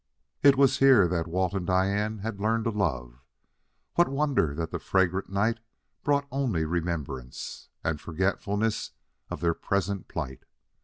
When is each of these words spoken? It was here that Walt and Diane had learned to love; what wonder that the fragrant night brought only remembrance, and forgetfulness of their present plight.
It 0.41 0.57
was 0.57 0.79
here 0.79 1.07
that 1.09 1.27
Walt 1.27 1.53
and 1.53 1.67
Diane 1.67 2.17
had 2.25 2.41
learned 2.41 2.63
to 2.63 2.71
love; 2.71 3.21
what 3.93 4.09
wonder 4.09 4.55
that 4.55 4.71
the 4.71 4.79
fragrant 4.79 5.29
night 5.29 5.59
brought 6.03 6.27
only 6.31 6.65
remembrance, 6.65 7.69
and 7.83 8.01
forgetfulness 8.01 8.93
of 9.29 9.41
their 9.41 9.53
present 9.53 10.07
plight. 10.07 10.43